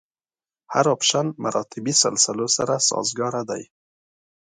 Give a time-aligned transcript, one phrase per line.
[0.73, 3.63] هر اپشن مراتبي سلسلو سره سازګاره دی.